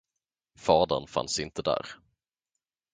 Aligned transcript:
Fadern 0.57 1.07
fanns 1.07 1.39
inte 1.39 1.61
där. 1.61 1.85